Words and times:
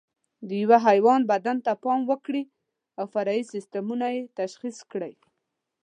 د 0.47 0.49
یوه 0.63 0.77
حیوان 0.87 1.21
بدن 1.31 1.57
ته 1.65 1.71
پام 1.83 2.01
وکړئ 2.11 2.43
او 2.99 3.05
فرعي 3.13 3.41
سیسټمونه 3.53 4.05
یې 4.15 4.23
تشخیص 4.39 4.77
کړئ. 4.91 5.13